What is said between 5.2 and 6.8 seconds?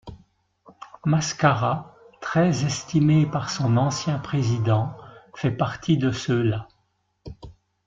fait partie de ceux-là.